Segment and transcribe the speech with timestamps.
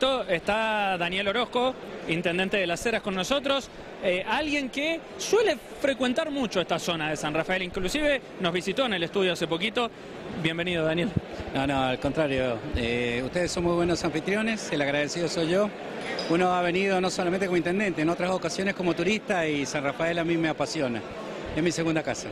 [0.00, 1.74] Está Daniel Orozco,
[2.08, 3.68] intendente de Las Heras con nosotros,
[4.02, 8.94] eh, alguien que suele frecuentar mucho esta zona de San Rafael, inclusive nos visitó en
[8.94, 9.90] el estudio hace poquito.
[10.42, 11.10] Bienvenido Daniel.
[11.52, 15.68] No, no, al contrario, eh, ustedes son muy buenos anfitriones, el agradecido soy yo.
[16.30, 20.18] Uno ha venido no solamente como intendente, en otras ocasiones como turista y San Rafael
[20.18, 21.02] a mí me apasiona,
[21.54, 22.28] es mi segunda casa.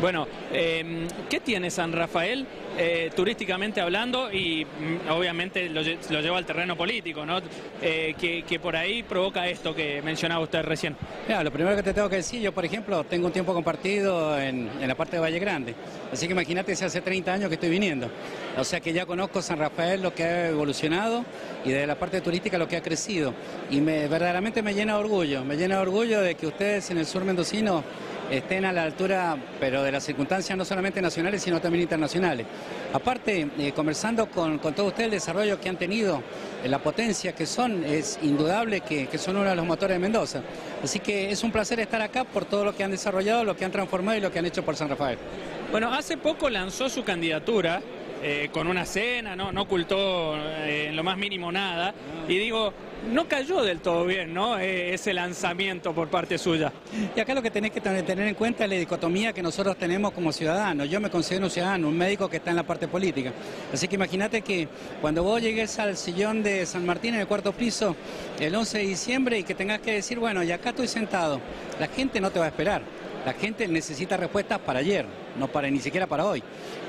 [0.00, 2.46] Bueno, eh, ¿qué tiene San Rafael
[2.78, 7.40] eh, turísticamente hablando y mm, obviamente lo, lleva al terreno político, ¿no?
[7.82, 10.96] Eh, que, por ahí provoca esto que mencionaba usted recién.
[11.28, 14.38] Mira, lo primero que te tengo que decir, yo por ejemplo tengo un tiempo compartido
[14.38, 15.74] en, la parte de Valle Grande,
[16.10, 18.08] así que imagínate si hace 30 años que estoy viniendo,
[18.56, 21.24] o sea que ya conozco San Rafael, lo que ha evolucionado
[21.64, 23.34] y de la parte turística lo que ha crecido
[23.70, 26.98] y me, verdaderamente me llena de orgullo, me llena de orgullo de que ustedes en
[26.98, 27.84] el sur mendocino
[28.32, 32.46] estén a la altura, pero de las circunstancias no solamente nacionales, sino también internacionales.
[32.92, 36.22] Aparte, eh, conversando con, con, todo usted, el desarrollo que han tenido,
[36.64, 39.98] eh, la potencia que son, es indudable que, que, son uno de los motores de
[39.98, 40.40] Mendoza.
[40.82, 43.66] Así que es un placer estar acá por todo lo que han desarrollado, lo que
[43.66, 45.18] han transformado y lo que han hecho por San Rafael.
[45.70, 47.82] Bueno, hace poco lanzó su candidatura
[48.24, 51.92] eh, con una cena, no, ocultó eh, en lo más mínimo nada.
[52.28, 52.72] Y digo,
[53.10, 54.60] no cayó del todo bien, ¿no?
[54.60, 56.72] Eh, ese lanzamiento por parte suya.
[57.16, 60.12] Y acá lo que tenés que tener en cuenta es la dicotomía que nosotros tenemos
[60.12, 60.88] como ciudadanos.
[60.88, 63.32] Yo me considero un ciudadano, un médico que está en la parte política.
[63.72, 64.68] Así que imagínate que
[65.00, 67.96] cuando vos llegues al sillón de San Martín en el cuarto piso
[68.38, 71.40] el 11 de diciembre y que tengas que decir, bueno, y acá estoy sentado,
[71.80, 72.82] la gente no te va a esperar.
[73.24, 75.06] La gente necesita respuestas para ayer,
[75.38, 76.42] no para ni siquiera para hoy.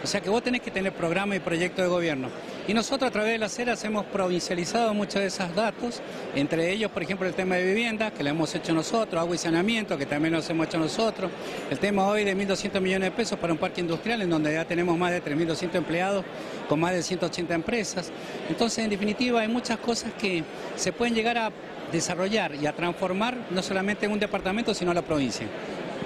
[0.04, 2.30] O sea que vos tenés que tener programa y proyecto de gobierno.
[2.68, 6.02] Y nosotros a través de las ceras hemos provincializado muchos de esos datos,
[6.34, 9.38] entre ellos, por ejemplo, el tema de vivienda, que lo hemos hecho nosotros, agua y
[9.38, 11.30] saneamiento, que también lo hemos hecho nosotros,
[11.70, 14.66] el tema hoy de 1.200 millones de pesos para un parque industrial, en donde ya
[14.66, 16.26] tenemos más de 3.200 empleados,
[16.68, 18.12] con más de 180 empresas.
[18.50, 20.44] Entonces, en definitiva, hay muchas cosas que
[20.76, 21.52] se pueden llegar a
[21.92, 25.48] desarrollar y a transformar no solamente en un departamento, sino en la provincia.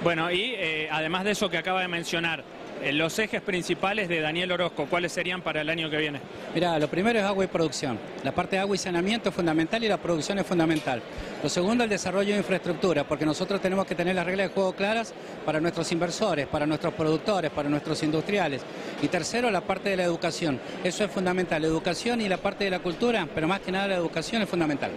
[0.02, 2.44] Bueno, y eh, además de eso que acaba de mencionar,
[2.82, 6.20] eh, los ejes principales de Daniel Orozco, ¿cuáles serían para el año que viene?
[6.54, 7.98] Mira, lo primero es agua y producción.
[8.22, 11.02] La parte de agua y saneamiento es fundamental y la producción es fundamental.
[11.42, 14.72] Lo segundo, el desarrollo de infraestructura, porque nosotros tenemos que tener las reglas de juego
[14.72, 15.12] claras
[15.44, 18.62] para nuestros inversores, para nuestros productores, para nuestros industriales.
[19.02, 20.60] Y tercero, la parte de la educación.
[20.84, 21.60] Eso es fundamental.
[21.60, 24.48] La educación y la parte de la cultura, pero más que nada la educación es
[24.48, 24.92] fundamental.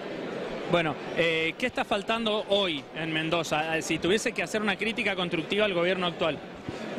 [0.69, 3.77] Bueno, eh, ¿qué está faltando hoy en Mendoza?
[3.77, 6.37] Eh, si tuviese que hacer una crítica constructiva al gobierno actual.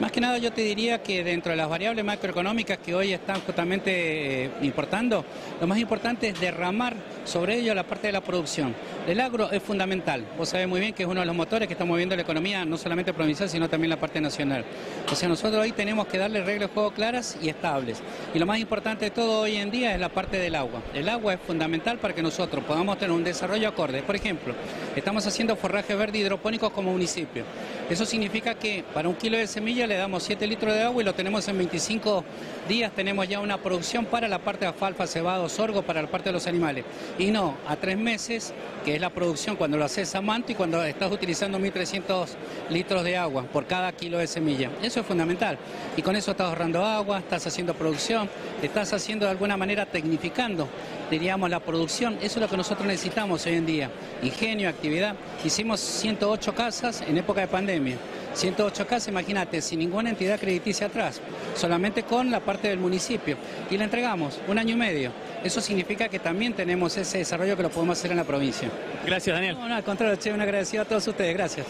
[0.01, 3.41] Más que nada yo te diría que dentro de las variables macroeconómicas que hoy están
[3.43, 5.25] justamente eh, importando,
[5.61, 8.75] lo más importante es derramar sobre ello la parte de la producción.
[9.07, 11.75] El agro es fundamental, vos sabés muy bien que es uno de los motores que
[11.75, 14.65] está moviendo la economía, no solamente provincial, sino también la parte nacional.
[15.11, 18.01] O sea, nosotros hoy tenemos que darle reglas de juego claras y estables.
[18.35, 20.83] Y lo más importante de todo hoy en día es la parte del agua.
[20.95, 24.03] El agua es fundamental para que nosotros podamos tener un desarrollo acorde.
[24.03, 24.55] Por ejemplo,
[24.95, 27.45] estamos haciendo forraje verde hidropónico como municipio.
[27.91, 31.05] Eso significa que para un kilo de semilla le damos 7 litros de agua y
[31.05, 32.25] lo tenemos en 25
[32.69, 36.29] días, tenemos ya una producción para la parte de alfalfa, cebado, sorgo, para la parte
[36.29, 36.85] de los animales.
[37.19, 40.55] Y no, a tres meses, que es la producción cuando lo haces a manto y
[40.55, 42.29] cuando estás utilizando 1.300
[42.71, 44.71] litros de agua por cada kilo de semilla.
[44.83, 45.59] Eso es fundamental.
[45.97, 48.29] Y con eso estás ahorrando agua, estás haciendo producción,
[48.63, 50.69] estás haciendo de alguna manera tecnificando,
[51.11, 52.15] diríamos, la producción.
[52.23, 53.91] Eso es lo que nosotros necesitamos hoy en día.
[54.23, 55.15] Ingenio, actividad.
[55.45, 57.97] Hicimos 108 casas en época de pandemia.
[58.35, 61.21] 108 casas, imagínate, sin ninguna entidad crediticia atrás,
[61.55, 63.37] solamente con la parte del municipio.
[63.71, 65.13] Y la entregamos un año y medio.
[65.45, 68.69] Eso significa que también tenemos ese desarrollo que lo podemos hacer en la provincia.
[69.05, 69.57] Gracias, Daniel.
[69.57, 71.35] No, no al contrario, che, un agradecido a todos ustedes.
[71.35, 71.67] Gracias.